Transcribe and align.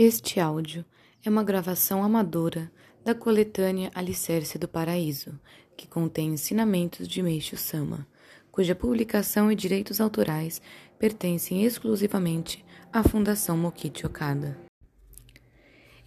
Este 0.00 0.38
áudio 0.38 0.84
é 1.24 1.28
uma 1.28 1.42
gravação 1.42 2.04
amadora 2.04 2.70
da 3.04 3.16
coletânea 3.16 3.90
Alicerce 3.92 4.56
do 4.56 4.68
Paraíso, 4.68 5.36
que 5.76 5.88
contém 5.88 6.34
ensinamentos 6.34 7.08
de 7.08 7.20
Meixo 7.20 7.56
Sama, 7.56 8.06
cuja 8.52 8.76
publicação 8.76 9.50
e 9.50 9.56
direitos 9.56 10.00
autorais 10.00 10.62
pertencem 11.00 11.64
exclusivamente 11.64 12.64
à 12.92 13.02
Fundação 13.02 13.58
Mokichi 13.58 14.06
Okada. 14.06 14.56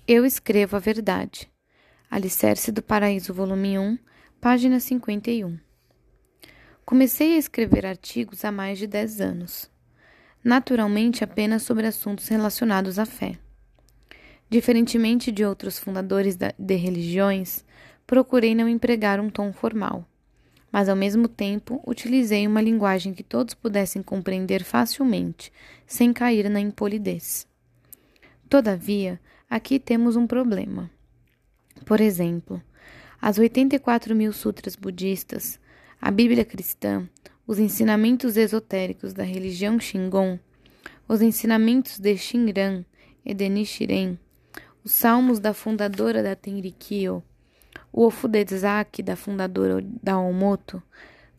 Eu 0.08 0.26
escrevo 0.26 0.78
a 0.78 0.80
verdade. 0.80 1.52
Alicerce 2.10 2.71
do 2.71 2.82
Paraíso, 2.82 3.34
volume 3.34 3.78
1, 3.78 3.98
página 4.39 4.80
51. 4.80 5.60
Comecei 6.86 7.36
a 7.36 7.38
escrever 7.38 7.86
artigos 7.86 8.46
há 8.46 8.54
mais 8.54 8.80
de 8.80 8.88
10 8.88 9.20
anos. 9.20 9.70
Naturalmente 10.42 11.26
apenas 11.26 11.64
sobre 11.64 11.86
assuntos 11.86 12.30
relacionados 12.30 12.98
à 12.98 13.05
fé. 13.05 13.38
Diferentemente 14.52 15.32
de 15.32 15.46
outros 15.46 15.80
fundadores 15.80 16.36
de 16.36 16.76
religiões, 16.76 17.64
procurei 18.05 18.54
não 18.54 18.68
empregar 18.68 19.18
um 19.18 19.30
tom 19.30 19.54
formal, 19.54 20.05
mas 20.70 20.90
ao 20.90 20.96
mesmo 20.96 21.30
tempo 21.30 21.82
utilizei 21.88 22.46
uma 22.46 22.62
linguagem 22.62 23.14
que 23.14 23.23
todos 23.23 23.54
pudessem 23.54 24.04
compreender 24.04 24.66
facilmente, 24.66 25.54
sem 25.88 26.12
cair 26.12 26.50
na 26.50 26.59
impolidez. 26.59 27.48
Todavia, 28.50 29.22
aqui 29.50 29.80
temos 29.80 30.18
um 30.18 30.28
problema. 30.28 30.92
Por 31.86 32.02
exemplo, 32.02 32.62
as 33.22 33.40
84 33.40 34.14
mil 34.14 34.34
sutras 34.34 34.76
budistas, 34.76 35.62
a 36.02 36.12
Bíblia 36.12 36.44
cristã, 36.44 37.08
os 37.48 37.58
ensinamentos 37.58 38.36
esotéricos 38.36 39.14
da 39.14 39.23
religião 39.23 39.80
Shingon, 39.80 40.38
os 41.08 41.22
ensinamentos 41.22 41.98
de 41.98 42.18
Shinran 42.18 42.84
e 43.23 43.34
de 43.34 43.48
Nichiren, 43.48 44.20
os 44.84 44.92
salmos 44.92 45.40
da 45.40 45.54
fundadora 45.54 46.24
da 46.24 46.36
Tenrikyo, 46.36 47.24
o 47.92 48.06
Ofudezaki 48.06 49.04
da 49.04 49.16
fundadora 49.16 49.84
da 50.02 50.18
Omoto, 50.18 50.82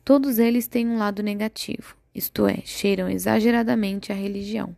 todos 0.04 0.38
eles 0.38 0.66
têm 0.66 0.86
um 0.86 0.98
lado 0.98 1.22
negativo, 1.22 1.96
isto 2.14 2.46
é, 2.46 2.62
cheiram 2.64 3.08
exageradamente 3.08 4.12
a 4.12 4.14
religião. 4.14 4.76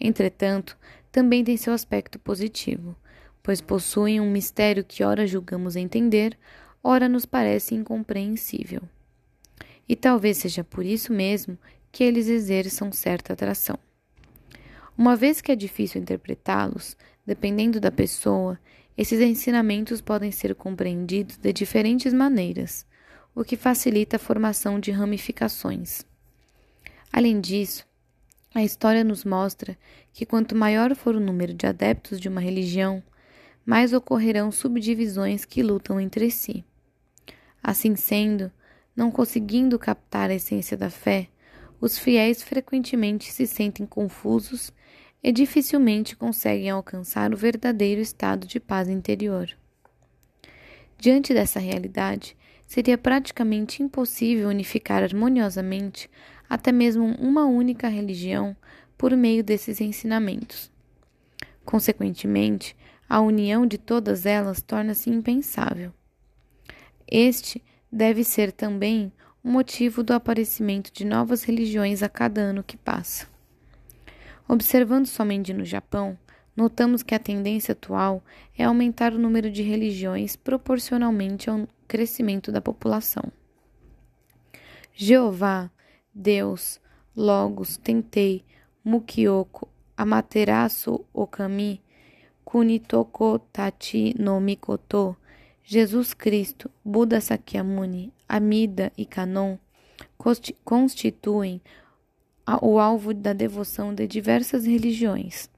Entretanto, 0.00 0.76
também 1.10 1.44
tem 1.44 1.56
seu 1.56 1.72
aspecto 1.72 2.18
positivo, 2.18 2.96
pois 3.42 3.60
possuem 3.60 4.20
um 4.20 4.30
mistério 4.30 4.84
que 4.84 5.04
ora 5.04 5.26
julgamos 5.26 5.76
entender, 5.76 6.36
ora 6.82 7.08
nos 7.08 7.24
parece 7.24 7.74
incompreensível. 7.74 8.82
E 9.88 9.96
talvez 9.96 10.38
seja 10.38 10.64
por 10.64 10.84
isso 10.84 11.12
mesmo 11.12 11.58
que 11.90 12.02
eles 12.02 12.28
exerçam 12.28 12.90
certa 12.90 13.32
atração. 13.32 13.78
Uma 14.96 15.16
vez 15.16 15.40
que 15.40 15.52
é 15.52 15.56
difícil 15.56 16.00
interpretá-los, 16.00 16.96
dependendo 17.26 17.80
da 17.80 17.90
pessoa, 17.90 18.58
esses 18.96 19.20
ensinamentos 19.20 20.00
podem 20.00 20.30
ser 20.30 20.54
compreendidos 20.54 21.36
de 21.36 21.52
diferentes 21.52 22.12
maneiras, 22.12 22.86
o 23.34 23.42
que 23.42 23.56
facilita 23.56 24.16
a 24.16 24.18
formação 24.18 24.78
de 24.78 24.90
ramificações. 24.90 26.04
Além 27.12 27.40
disso, 27.40 27.86
a 28.54 28.62
história 28.62 29.02
nos 29.02 29.24
mostra 29.24 29.78
que 30.12 30.26
quanto 30.26 30.54
maior 30.54 30.94
for 30.94 31.14
o 31.14 31.20
número 31.20 31.54
de 31.54 31.66
adeptos 31.66 32.20
de 32.20 32.28
uma 32.28 32.40
religião, 32.40 33.02
mais 33.64 33.92
ocorrerão 33.92 34.50
subdivisões 34.50 35.44
que 35.44 35.62
lutam 35.62 36.00
entre 36.00 36.30
si. 36.30 36.64
Assim 37.62 37.96
sendo, 37.96 38.52
não 38.94 39.10
conseguindo 39.10 39.78
captar 39.78 40.28
a 40.28 40.34
essência 40.34 40.76
da 40.76 40.90
fé, 40.90 41.28
os 41.80 41.98
fiéis 41.98 42.42
frequentemente 42.42 43.32
se 43.32 43.46
sentem 43.46 43.86
confusos 43.86 44.72
e 45.22 45.30
dificilmente 45.30 46.16
conseguem 46.16 46.70
alcançar 46.70 47.32
o 47.32 47.36
verdadeiro 47.36 48.00
estado 48.00 48.46
de 48.46 48.58
paz 48.58 48.88
interior. 48.88 49.50
Diante 50.98 51.32
dessa 51.32 51.60
realidade, 51.60 52.36
seria 52.66 52.96
praticamente 52.96 53.82
impossível 53.82 54.48
unificar 54.48 55.02
harmoniosamente 55.02 56.10
até 56.48 56.72
mesmo 56.72 57.14
uma 57.18 57.44
única 57.44 57.88
religião 57.88 58.56
por 58.96 59.16
meio 59.16 59.42
desses 59.42 59.80
ensinamentos. 59.80 60.70
Consequentemente, 61.64 62.76
a 63.08 63.20
união 63.20 63.66
de 63.66 63.78
todas 63.78 64.26
elas 64.26 64.62
torna-se 64.62 65.10
impensável. 65.10 65.92
Este 67.06 67.62
deve 67.90 68.24
ser 68.24 68.52
também 68.52 69.12
o 69.44 69.48
motivo 69.48 70.02
do 70.02 70.12
aparecimento 70.12 70.92
de 70.92 71.04
novas 71.04 71.42
religiões 71.42 72.02
a 72.02 72.08
cada 72.08 72.40
ano 72.40 72.62
que 72.62 72.76
passa. 72.76 73.31
Observando 74.48 75.06
somente 75.06 75.52
no 75.52 75.64
Japão, 75.64 76.18
notamos 76.56 77.02
que 77.02 77.14
a 77.14 77.18
tendência 77.18 77.72
atual 77.72 78.22
é 78.56 78.64
aumentar 78.64 79.12
o 79.12 79.18
número 79.18 79.50
de 79.50 79.62
religiões 79.62 80.36
proporcionalmente 80.36 81.48
ao 81.48 81.66
crescimento 81.88 82.50
da 82.52 82.60
população. 82.60 83.24
Jeová, 84.94 85.70
Deus, 86.14 86.80
Logos, 87.16 87.76
Tentei, 87.76 88.44
Mukyoko, 88.84 89.68
Amaterasu 89.96 91.04
Okami, 91.12 91.80
Kunitoko 92.44 93.38
Tachi 93.38 94.14
no 94.18 94.40
Mikoto, 94.40 95.16
Jesus 95.64 96.12
Cristo, 96.12 96.70
Buda 96.84 97.20
Sakyamuni, 97.20 98.12
Amida 98.28 98.92
e 98.96 99.06
Kanon 99.06 99.58
constituem 100.64 101.60
o 102.60 102.78
alvo 102.78 103.14
da 103.14 103.32
devoção 103.32 103.94
de 103.94 104.06
diversas 104.06 104.66
religiões. 104.66 105.48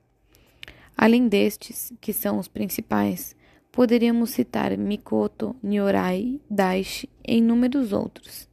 Além 0.97 1.29
destes, 1.29 1.93
que 2.01 2.13
são 2.13 2.39
os 2.39 2.47
principais, 2.47 3.35
poderíamos 3.73 4.31
citar 4.31 4.77
Mikoto, 4.77 5.57
Nyorai, 5.63 6.41
Daishi 6.49 7.09
e 7.27 7.39
inúmeros 7.39 7.93
outros. 7.93 8.49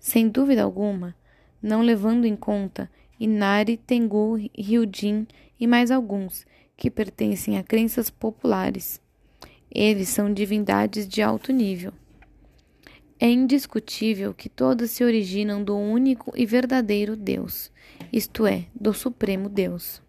Sem 0.00 0.28
dúvida 0.28 0.62
alguma, 0.64 1.14
não 1.62 1.80
levando 1.80 2.24
em 2.24 2.34
conta 2.34 2.90
Inari, 3.20 3.76
Tengu, 3.76 4.34
Ryujin 4.58 5.28
e 5.60 5.66
mais 5.66 5.92
alguns 5.92 6.44
que 6.76 6.90
pertencem 6.90 7.56
a 7.56 7.62
crenças 7.62 8.10
populares. 8.10 9.00
Eles 9.70 10.08
são 10.08 10.32
divindades 10.32 11.06
de 11.06 11.22
alto 11.22 11.52
nível. 11.52 11.92
É 13.24 13.28
indiscutível 13.30 14.34
que 14.34 14.48
todas 14.48 14.90
se 14.90 15.04
originam 15.04 15.62
do 15.62 15.78
único 15.78 16.32
e 16.34 16.44
verdadeiro 16.44 17.14
Deus, 17.14 17.70
isto 18.12 18.48
é, 18.48 18.66
do 18.74 18.92
Supremo 18.92 19.48
Deus. 19.48 20.02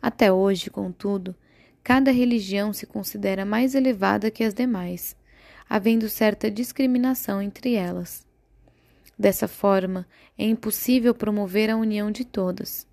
Até 0.00 0.32
hoje, 0.32 0.70
contudo, 0.70 1.34
cada 1.82 2.12
religião 2.12 2.72
se 2.72 2.86
considera 2.86 3.44
mais 3.44 3.74
elevada 3.74 4.30
que 4.30 4.44
as 4.44 4.54
demais, 4.54 5.16
havendo 5.68 6.08
certa 6.08 6.48
discriminação 6.48 7.42
entre 7.42 7.74
elas. 7.74 8.24
Dessa 9.18 9.48
forma, 9.48 10.06
é 10.38 10.44
impossível 10.44 11.12
promover 11.12 11.70
a 11.70 11.76
união 11.76 12.12
de 12.12 12.24
todas. 12.24 12.86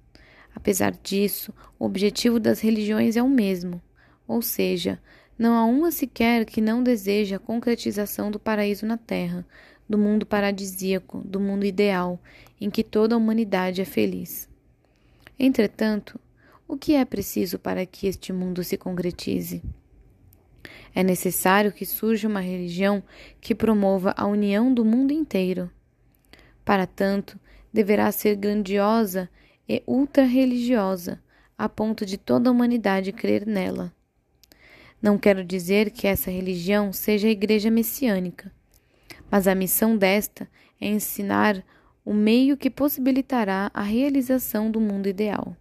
Apesar 0.55 0.93
disso, 1.03 1.53
o 1.77 1.85
objetivo 1.85 2.39
das 2.39 2.61
religiões 2.61 3.15
é 3.15 3.21
o 3.21 3.29
mesmo, 3.29 3.79
ou 4.27 4.41
seja, 4.41 4.99
não 5.37 5.55
há 5.55 5.65
uma 5.65 5.91
sequer 5.91 6.45
que 6.45 6.59
não 6.59 6.81
deseje 6.81 7.35
a 7.35 7.39
concretização 7.39 8.31
do 8.31 8.39
paraíso 8.39 8.85
na 8.85 8.97
terra, 8.97 9.45
do 9.87 9.97
mundo 9.97 10.25
paradisíaco, 10.25 11.21
do 11.23 11.39
mundo 11.39 11.65
ideal, 11.65 12.19
em 12.59 12.69
que 12.69 12.83
toda 12.83 13.13
a 13.13 13.17
humanidade 13.17 13.79
é 13.79 13.85
feliz. 13.85 14.49
Entretanto, 15.39 16.19
o 16.67 16.75
que 16.75 16.95
é 16.95 17.05
preciso 17.05 17.59
para 17.59 17.85
que 17.85 18.07
este 18.07 18.33
mundo 18.33 18.63
se 18.63 18.77
concretize? 18.77 19.63
É 20.93 21.03
necessário 21.03 21.71
que 21.71 21.85
surja 21.85 22.27
uma 22.27 22.41
religião 22.41 23.03
que 23.39 23.53
promova 23.53 24.13
a 24.17 24.25
união 24.25 24.73
do 24.73 24.83
mundo 24.83 25.13
inteiro. 25.13 25.69
Para 26.65 26.87
tanto, 26.87 27.39
deverá 27.71 28.11
ser 28.11 28.35
grandiosa 28.35 29.29
e 29.69 29.83
ultra-religiosa, 29.85 31.21
a 31.55 31.69
ponto 31.69 32.05
de 32.05 32.17
toda 32.17 32.49
a 32.49 32.51
humanidade 32.51 33.11
crer 33.11 33.45
nela. 33.45 33.93
Não 35.01 35.17
quero 35.17 35.43
dizer 35.43 35.91
que 35.91 36.07
essa 36.07 36.31
religião 36.31 36.91
seja 36.91 37.27
a 37.27 37.31
Igreja 37.31 37.69
Messiânica, 37.69 38.51
mas 39.29 39.47
a 39.47 39.53
missão 39.53 39.95
desta 39.95 40.49
é 40.81 40.87
ensinar 40.87 41.63
o 42.03 42.13
meio 42.13 42.57
que 42.57 42.69
possibilitará 42.69 43.69
a 43.73 43.83
realização 43.83 44.71
do 44.71 44.79
mundo 44.79 45.07
ideal, 45.07 45.55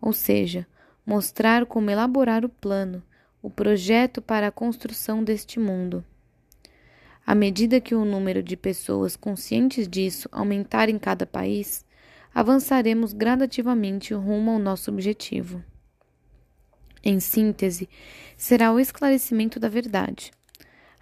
ou 0.00 0.12
seja, 0.12 0.66
mostrar 1.06 1.64
como 1.64 1.90
elaborar 1.90 2.44
o 2.44 2.48
plano, 2.48 3.02
o 3.42 3.48
projeto 3.48 4.20
para 4.20 4.48
a 4.48 4.52
construção 4.52 5.24
deste 5.24 5.58
mundo. 5.58 6.04
À 7.26 7.34
medida 7.34 7.80
que 7.80 7.94
o 7.94 8.04
número 8.04 8.42
de 8.42 8.56
pessoas 8.56 9.16
conscientes 9.16 9.88
disso 9.88 10.28
aumentar 10.30 10.88
em 10.88 10.98
cada 10.98 11.24
país, 11.24 11.84
avançaremos 12.34 13.12
gradativamente 13.12 14.12
rumo 14.12 14.50
ao 14.50 14.58
nosso 14.58 14.90
objetivo. 14.90 15.62
Em 17.02 17.18
síntese, 17.18 17.88
será 18.36 18.72
o 18.72 18.78
esclarecimento 18.78 19.58
da 19.58 19.68
verdade. 19.68 20.30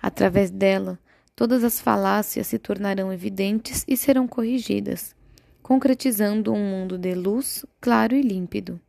Através 0.00 0.50
dela, 0.50 0.98
todas 1.34 1.64
as 1.64 1.80
falácias 1.80 2.46
se 2.46 2.58
tornarão 2.58 3.12
evidentes 3.12 3.84
e 3.86 3.96
serão 3.96 4.28
corrigidas, 4.28 5.14
concretizando 5.62 6.52
um 6.52 6.64
mundo 6.64 6.96
de 6.96 7.14
luz, 7.14 7.66
claro 7.80 8.14
e 8.14 8.22
límpido. 8.22 8.80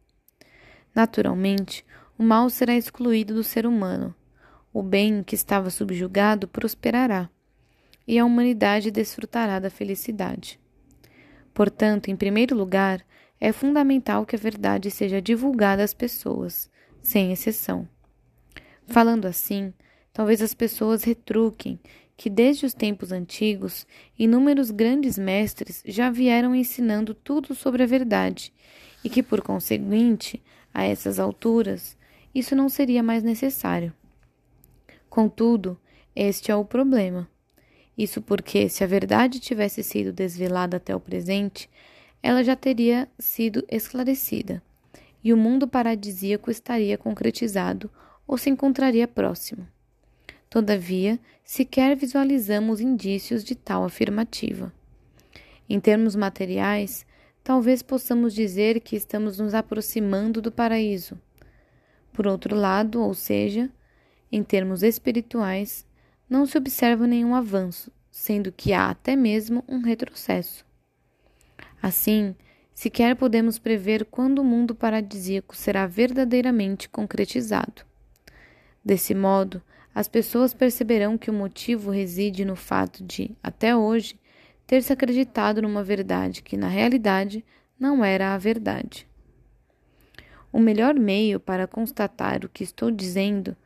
Naturalmente, 0.94 1.86
o 2.18 2.24
mal 2.24 2.50
será 2.50 2.76
excluído 2.76 3.34
do 3.34 3.44
ser 3.44 3.66
humano. 3.66 4.14
O 4.72 4.84
bem 4.84 5.24
que 5.24 5.36
estava 5.36 5.70
subjugado 5.70 6.48
prosperará, 6.48 7.30
e 8.08 8.20
a 8.20 8.26
humanidade 8.26 8.92
desfrutará 8.92 9.60
da 9.60 9.70
felicidade. 9.70 10.60
Portanto, 11.54 12.10
em 12.10 12.16
primeiro 12.16 12.56
lugar, 12.56 13.04
é 13.40 13.52
fundamental 13.52 14.26
que 14.26 14.36
a 14.36 14.40
verdade 14.40 14.92
seja 14.92 15.22
divulgada 15.22 15.84
às 15.84 15.94
pessoas, 15.94 16.70
sem 17.02 17.32
exceção. 17.32 17.88
Falando 18.88 19.26
assim, 19.26 19.74
talvez 20.12 20.42
as 20.42 20.54
pessoas 20.54 21.04
retruquem 21.04 21.80
que 22.18 22.30
desde 22.30 22.66
os 22.66 22.74
tempos 22.74 23.12
antigos 23.12 23.88
inúmeros 24.18 24.72
grandes 24.72 25.18
mestres 25.18 25.82
já 25.86 26.10
vieram 26.10 26.54
ensinando 26.54 27.14
tudo 27.14 27.56
sobre 27.56 27.84
a 27.84 27.86
verdade 27.86 28.52
e 29.04 29.10
que, 29.10 29.24
por 29.24 29.42
conseguinte, 29.42 30.42
a 30.74 30.84
essas 30.84 31.20
alturas, 31.20 31.98
isso 32.36 32.56
não 32.56 32.68
seria 32.68 33.02
mais 33.02 33.24
necessário. 33.24 33.94
Contudo, 35.10 35.80
este 36.16 36.52
é 36.52 36.56
o 36.56 36.66
problema. 36.66 37.30
Isso 37.98 38.22
porque, 38.22 38.70
se 38.70 38.84
a 38.84 38.88
verdade 38.88 39.40
tivesse 39.40 39.84
sido 39.84 40.12
desvelada 40.12 40.78
até 40.78 40.96
o 40.96 41.00
presente, 41.00 41.70
ela 42.22 42.44
já 42.44 42.56
teria 42.56 43.08
sido 43.18 43.64
esclarecida, 43.70 44.62
e 45.24 45.34
o 45.34 45.38
mundo 45.38 45.68
paradisíaco 45.68 46.50
estaria 46.50 46.98
concretizado 46.98 47.90
ou 48.28 48.38
se 48.38 48.50
encontraria 48.50 49.08
próximo. 49.08 49.68
Todavia, 50.50 51.20
sequer 51.44 51.96
visualizamos 51.96 52.82
indícios 52.82 53.44
de 53.44 53.56
tal 53.56 53.84
afirmativa. 53.84 54.74
Em 55.70 55.80
termos 55.80 56.16
materiais, 56.16 57.06
talvez 57.44 57.84
possamos 57.84 58.34
dizer 58.34 58.80
que 58.80 58.96
estamos 58.96 59.38
nos 59.38 59.54
aproximando 59.54 60.42
do 60.42 60.52
paraíso. 60.52 61.20
Por 62.12 62.26
outro 62.26 62.56
lado, 62.56 63.02
ou 63.02 63.14
seja, 63.14 63.70
em 64.32 64.44
termos 64.44 64.84
espirituais, 64.84 65.86
não 66.30 66.46
se 66.46 66.58
observa 66.58 67.08
nenhum 67.08 67.36
avanço, 67.36 67.92
sendo 68.12 68.52
que 68.52 68.74
há 68.74 68.90
até 68.90 69.16
mesmo 69.16 69.64
um 69.68 69.82
retrocesso. 69.82 70.66
Assim, 71.82 72.36
sequer 72.80 73.14
podemos 73.14 73.60
prever 73.60 74.06
quando 74.06 74.40
o 74.40 74.44
mundo 74.46 74.74
paradisíaco 74.74 75.54
será 75.54 75.86
verdadeiramente 75.86 76.88
concretizado. 76.88 77.86
Desse 78.82 79.14
modo, 79.14 79.62
as 79.94 80.08
pessoas 80.08 80.54
perceberão 80.54 81.18
que 81.18 81.30
o 81.30 81.34
motivo 81.34 81.92
reside 81.92 82.46
no 82.46 82.56
fato 82.56 83.04
de, 83.04 83.36
até 83.44 83.76
hoje, 83.76 84.18
ter 84.66 84.82
se 84.82 84.94
acreditado 84.94 85.62
numa 85.62 85.84
verdade 85.84 86.42
que, 86.42 86.56
na 86.56 86.70
realidade, 86.70 87.44
não 87.78 88.02
era 88.02 88.34
a 88.34 88.38
verdade. 88.38 89.06
O 90.50 90.58
melhor 90.58 90.96
meio 90.96 91.38
para 91.38 91.68
constatar 91.68 92.46
o 92.46 92.50
que 92.50 92.64
estou 92.64 92.90
dizendo 92.90 93.58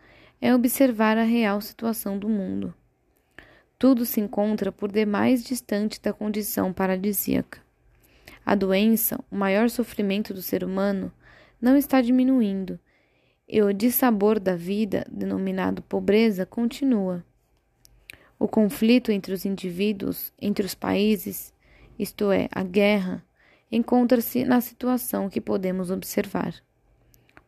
é 0.42 0.56
observar 0.56 1.19
a 1.19 1.24
real 1.24 1.62
situação 1.62 2.18
do 2.18 2.27
mundo. 2.27 2.74
Tudo 3.77 4.07
se 4.07 4.19
encontra 4.19 4.71
por 4.71 4.92
demais 4.92 5.44
distante 5.44 6.01
da 6.01 6.12
condição 6.12 6.74
paradisíaca. 6.74 7.62
A 8.45 8.56
doença, 8.56 9.19
o 9.31 9.36
maior 9.36 9.69
sofrimento 9.69 10.34
do 10.34 10.42
ser 10.42 10.63
humano, 10.63 11.12
não 11.62 11.78
está 11.78 12.01
diminuindo, 12.01 12.80
e 13.48 13.62
o 13.62 13.74
dissabor 13.74 14.40
da 14.40 14.56
vida, 14.56 15.06
denominado 15.10 15.81
pobreza, 15.81 16.45
continua. 16.45 17.24
O 18.38 18.48
conflito 18.48 19.12
entre 19.12 19.34
os 19.34 19.45
indivíduos, 19.45 20.34
entre 20.42 20.66
os 20.66 20.75
países, 20.75 21.54
isto 21.98 22.31
é, 22.31 22.50
a 22.51 22.63
guerra, 22.63 23.24
encontra-se 23.72 24.44
na 24.44 24.60
situação 24.60 25.30
que 25.30 25.39
podemos 25.39 25.89
observar. 25.89 26.54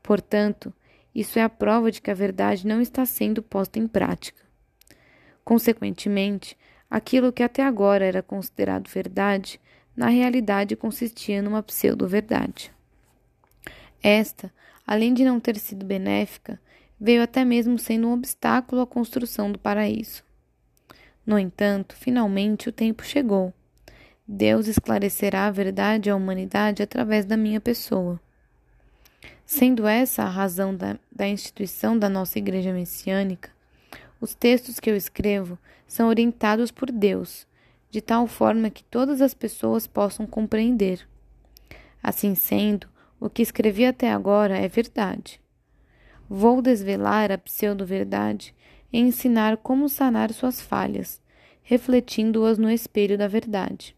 Portanto, 0.01 0.73
isso 1.13 1.39
é 1.39 1.43
a 1.43 1.49
prova 1.49 1.91
de 1.91 2.01
que 2.01 2.11
a 2.11 2.13
verdade 2.13 2.67
não 2.67 2.81
está 2.81 3.05
sendo 3.05 3.41
posta 3.41 3.79
em 3.79 3.87
prática. 3.87 4.41
Consequentemente, 5.43 6.57
aquilo 6.89 7.31
que 7.31 7.43
até 7.43 7.63
agora 7.63 8.05
era 8.05 8.21
considerado 8.21 8.89
verdade 8.89 9.59
na 9.95 10.09
realidade 10.09 10.75
consistia 10.75 11.41
numa 11.41 11.63
pseudo-verdade. 11.63 12.71
Esta, 14.03 14.51
além 14.85 15.13
de 15.13 15.23
não 15.23 15.39
ter 15.39 15.57
sido 15.57 15.85
benéfica, 15.85 16.59
veio 16.99 17.23
até 17.23 17.45
mesmo 17.45 17.79
sendo 17.79 18.07
um 18.07 18.13
obstáculo 18.13 18.81
à 18.81 18.87
construção 18.87 19.51
do 19.51 19.57
paraíso. 19.57 20.23
No 21.25 21.39
entanto, 21.39 21.95
finalmente 21.95 22.69
o 22.69 22.71
tempo 22.71 23.03
chegou. 23.03 23.53
Deus 24.27 24.67
esclarecerá 24.67 25.47
a 25.47 25.51
verdade 25.51 26.09
à 26.09 26.15
humanidade 26.15 26.83
através 26.83 27.25
da 27.25 27.37
minha 27.37 27.61
pessoa. 27.61 28.19
Sendo 29.45 29.87
essa 29.87 30.23
a 30.23 30.29
razão 30.29 30.75
da, 30.75 30.97
da 31.11 31.27
instituição 31.27 31.97
da 31.97 32.09
nossa 32.09 32.39
Igreja 32.39 32.73
Messiânica, 32.73 33.49
os 34.19 34.33
textos 34.33 34.79
que 34.79 34.89
eu 34.89 34.95
escrevo 34.95 35.57
são 35.87 36.07
orientados 36.07 36.71
por 36.71 36.91
Deus 36.91 37.47
de 37.95 38.01
tal 38.01 38.27
forma 38.27 38.69
que 38.69 38.83
todas 38.83 39.21
as 39.21 39.33
pessoas 39.33 39.87
possam 39.87 40.27
compreender. 40.27 41.07
Assim 42.03 42.35
sendo, 42.35 42.89
o 43.21 43.29
que 43.29 43.41
escrevi 43.41 43.85
até 43.85 44.11
agora 44.11 44.57
é 44.57 44.67
verdade. 44.67 45.39
Vou 46.27 46.61
desvelar 46.61 47.31
a 47.31 47.37
pseudo-verdade 47.37 48.53
e 48.91 48.99
ensinar 48.99 49.55
como 49.55 49.87
sanar 49.87 50.33
suas 50.33 50.61
falhas, 50.61 51.21
refletindo-as 51.63 52.57
no 52.57 52.69
espelho 52.69 53.17
da 53.17 53.29
verdade. 53.29 53.95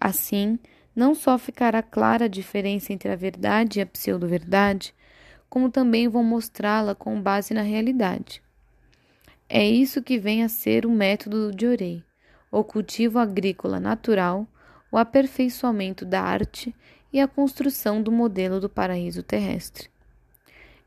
Assim, 0.00 0.56
não 0.94 1.12
só 1.12 1.36
ficará 1.36 1.82
clara 1.82 2.26
a 2.26 2.28
diferença 2.28 2.92
entre 2.92 3.10
a 3.10 3.16
verdade 3.16 3.80
e 3.80 3.82
a 3.82 3.86
pseudo-verdade, 3.86 4.94
como 5.48 5.68
também 5.68 6.06
vou 6.06 6.22
mostrá-la 6.22 6.94
com 6.94 7.20
base 7.20 7.52
na 7.52 7.62
realidade. 7.62 8.40
É 9.48 9.66
isso 9.66 10.00
que 10.00 10.16
vem 10.16 10.44
a 10.44 10.48
ser 10.48 10.86
o 10.86 10.90
método 10.92 11.50
de 11.50 11.66
Orei 11.66 12.04
o 12.50 12.64
cultivo 12.64 13.18
agrícola 13.18 13.78
natural, 13.78 14.46
o 14.90 14.96
aperfeiçoamento 14.96 16.04
da 16.04 16.20
arte 16.20 16.74
e 17.12 17.20
a 17.20 17.28
construção 17.28 18.02
do 18.02 18.10
modelo 18.10 18.60
do 18.60 18.68
paraíso 18.68 19.22
terrestre. 19.22 19.88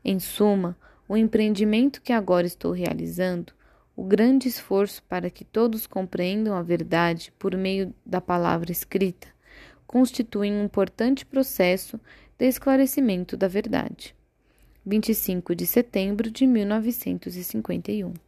Em 0.04 0.18
suma, 0.18 0.76
o 1.08 1.16
empreendimento 1.16 2.02
que 2.02 2.12
agora 2.12 2.46
estou 2.46 2.72
realizando, 2.72 3.52
o 3.96 4.04
grande 4.04 4.48
esforço 4.48 5.02
para 5.04 5.30
que 5.30 5.44
todos 5.44 5.86
compreendam 5.86 6.54
a 6.54 6.62
verdade 6.62 7.32
por 7.38 7.56
meio 7.56 7.94
da 8.04 8.20
palavra 8.20 8.72
escrita, 8.72 9.28
constituem 9.86 10.52
um 10.52 10.64
importante 10.64 11.24
processo 11.24 11.98
de 12.36 12.46
esclarecimento 12.46 13.36
da 13.36 13.48
verdade. 13.48 14.14
25 14.84 15.54
de 15.54 15.66
setembro 15.66 16.30
de 16.30 16.46
1951 16.46 18.23